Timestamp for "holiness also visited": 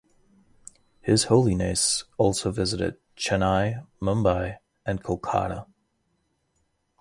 1.25-2.95